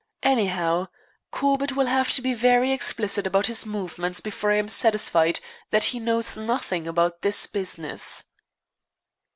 [0.23, 0.87] Anyhow,
[1.29, 5.39] Corbett will have to be very explicit about his movements before I am satisfied
[5.69, 8.23] that he knows nothing about this business."